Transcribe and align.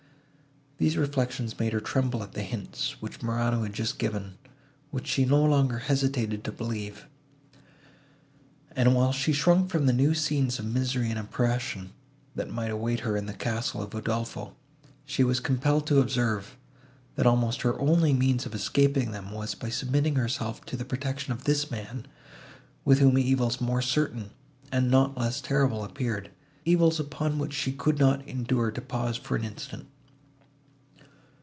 These 0.83 0.97
reflections 0.97 1.59
made 1.59 1.73
her 1.73 1.79
tremble 1.79 2.23
at 2.23 2.31
the 2.31 2.41
hints, 2.41 2.99
which 3.03 3.21
Morano 3.21 3.61
had 3.61 3.71
just 3.73 3.99
given, 3.99 4.39
which 4.89 5.05
she 5.05 5.25
no 5.25 5.43
longer 5.45 5.77
hesitated 5.77 6.43
to 6.43 6.51
believe; 6.51 7.05
and, 8.75 8.95
while 8.95 9.11
she 9.11 9.31
shrunk 9.31 9.69
from 9.69 9.85
the 9.85 9.93
new 9.93 10.15
scenes 10.15 10.57
of 10.57 10.65
misery 10.65 11.11
and 11.11 11.19
oppression, 11.19 11.91
that 12.33 12.49
might 12.49 12.71
await 12.71 13.01
her 13.01 13.15
in 13.15 13.27
the 13.27 13.33
castle 13.35 13.83
of 13.83 13.91
Udolpho, 13.93 14.55
she 15.05 15.23
was 15.23 15.39
compelled 15.39 15.85
to 15.85 15.99
observe, 15.99 16.57
that 17.13 17.27
almost 17.27 17.61
her 17.61 17.79
only 17.79 18.11
means 18.11 18.47
of 18.47 18.55
escaping 18.55 19.11
them 19.11 19.29
was 19.31 19.53
by 19.53 19.69
submitting 19.69 20.15
herself 20.15 20.65
to 20.65 20.75
the 20.75 20.83
protection 20.83 21.31
of 21.31 21.43
this 21.43 21.69
man, 21.69 22.07
with 22.83 22.97
whom 22.97 23.19
evils 23.19 23.61
more 23.61 23.83
certain 23.83 24.31
and 24.71 24.89
not 24.89 25.15
less 25.15 25.41
terrible 25.41 25.83
appeared,—evils, 25.83 26.99
upon 26.99 27.37
which 27.37 27.53
she 27.53 27.71
could 27.71 27.99
not 27.99 28.27
endure 28.27 28.71
to 28.71 28.81
pause 28.81 29.15
for 29.15 29.35
an 29.35 29.43
instant. 29.43 29.85